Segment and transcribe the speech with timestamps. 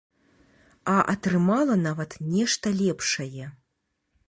[0.93, 3.45] А атрымала нават нешта лепшае.